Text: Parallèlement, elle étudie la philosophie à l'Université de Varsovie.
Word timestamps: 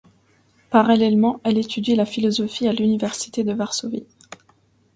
Parallèlement, 0.71 1.39
elle 1.43 1.59
étudie 1.59 1.93
la 1.93 2.07
philosophie 2.07 2.67
à 2.67 2.73
l'Université 2.73 3.43
de 3.43 3.53
Varsovie. 3.53 4.07